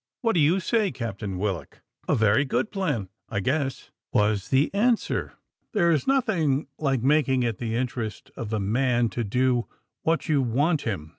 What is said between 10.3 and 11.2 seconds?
want him.